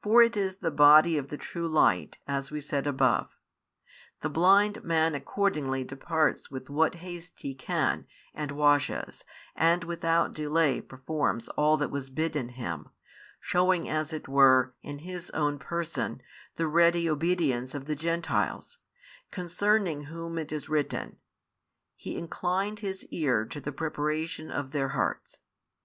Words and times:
For 0.00 0.22
it 0.22 0.36
is 0.36 0.58
the 0.58 0.70
Body 0.70 1.18
of 1.18 1.26
the 1.28 1.36
True 1.36 1.66
Light, 1.66 2.18
as 2.24 2.52
we 2.52 2.60
said 2.60 2.86
above. 2.86 3.36
The 4.20 4.28
blind 4.28 4.84
man 4.84 5.16
accordingly 5.16 5.82
departs 5.82 6.48
with 6.52 6.70
what 6.70 6.94
haste 7.02 7.40
he 7.40 7.52
can, 7.52 8.06
and 8.32 8.52
washes, 8.52 9.24
and 9.56 9.82
without 9.82 10.32
delay 10.32 10.80
performs 10.80 11.48
all 11.48 11.76
that 11.78 11.90
was 11.90 12.10
bidden 12.10 12.50
him, 12.50 12.90
shewing 13.40 13.88
as 13.88 14.12
it 14.12 14.28
were 14.28 14.72
in 14.84 15.00
his 15.00 15.30
own 15.30 15.58
person 15.58 16.20
the 16.54 16.68
ready 16.68 17.10
obedience 17.10 17.74
of 17.74 17.86
the 17.86 17.96
Gentiles, 17.96 18.78
concerning 19.32 20.04
whom 20.04 20.38
it 20.38 20.52
is 20.52 20.68
written: 20.68 21.16
He 21.96 22.16
inclined 22.16 22.78
His 22.78 23.04
ear 23.06 23.44
to 23.46 23.60
the 23.60 23.72
preparation 23.72 24.48
of 24.48 24.70
their 24.70 24.90
hearts. 24.90 25.38